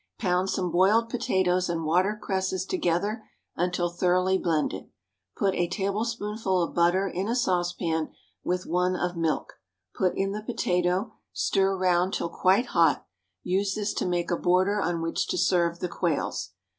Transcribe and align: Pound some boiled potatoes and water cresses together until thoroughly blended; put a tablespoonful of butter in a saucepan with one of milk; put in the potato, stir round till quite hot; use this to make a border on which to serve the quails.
Pound 0.17 0.49
some 0.49 0.71
boiled 0.71 1.09
potatoes 1.11 1.69
and 1.69 1.85
water 1.85 2.17
cresses 2.19 2.65
together 2.65 3.23
until 3.55 3.87
thoroughly 3.91 4.35
blended; 4.35 4.89
put 5.37 5.53
a 5.53 5.67
tablespoonful 5.67 6.63
of 6.63 6.73
butter 6.73 7.07
in 7.07 7.27
a 7.27 7.35
saucepan 7.35 8.09
with 8.43 8.65
one 8.65 8.95
of 8.95 9.15
milk; 9.15 9.59
put 9.95 10.17
in 10.17 10.31
the 10.31 10.41
potato, 10.41 11.13
stir 11.33 11.77
round 11.77 12.15
till 12.15 12.29
quite 12.29 12.65
hot; 12.73 13.05
use 13.43 13.75
this 13.75 13.93
to 13.93 14.07
make 14.07 14.31
a 14.31 14.37
border 14.37 14.81
on 14.81 15.03
which 15.03 15.27
to 15.27 15.37
serve 15.37 15.77
the 15.81 15.87
quails. 15.87 16.49